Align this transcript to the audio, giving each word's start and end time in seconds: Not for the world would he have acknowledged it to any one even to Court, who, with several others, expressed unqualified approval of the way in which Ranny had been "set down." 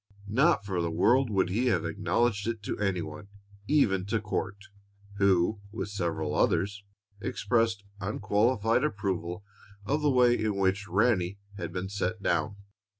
Not 0.31 0.65
for 0.65 0.81
the 0.81 0.89
world 0.89 1.29
would 1.29 1.49
he 1.51 1.67
have 1.67 1.85
acknowledged 1.85 2.47
it 2.47 2.63
to 2.63 2.79
any 2.79 3.03
one 3.03 3.27
even 3.67 4.03
to 4.07 4.19
Court, 4.19 4.57
who, 5.17 5.59
with 5.71 5.89
several 5.89 6.33
others, 6.33 6.83
expressed 7.19 7.83
unqualified 7.99 8.83
approval 8.83 9.45
of 9.85 10.01
the 10.01 10.09
way 10.09 10.35
in 10.43 10.55
which 10.55 10.87
Ranny 10.87 11.37
had 11.57 11.71
been 11.71 11.87
"set 11.87 12.19
down." 12.23 12.55